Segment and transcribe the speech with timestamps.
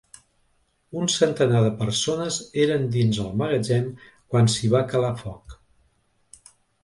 [1.01, 3.85] Un centenar de persones eren dins el magatzem
[4.33, 5.55] quan s’hi va calar foc.